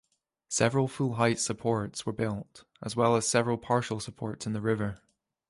Several 0.49 0.87
full-height 0.87 1.37
supports 1.37 2.07
were 2.07 2.11
built, 2.11 2.63
as 2.81 2.95
well 2.95 3.15
as 3.15 3.27
several 3.27 3.59
partial 3.59 3.99
supports 3.99 4.47
in 4.47 4.53
the 4.53 4.59
river. 4.59 4.99